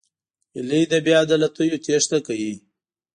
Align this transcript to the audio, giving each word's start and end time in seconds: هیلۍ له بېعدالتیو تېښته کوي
هیلۍ 0.55 0.83
له 0.91 0.99
بېعدالتیو 1.05 1.77
تېښته 1.85 2.17
کوي 2.27 2.53